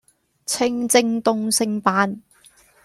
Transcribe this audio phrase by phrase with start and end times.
[0.47, 2.23] 清蒸東星斑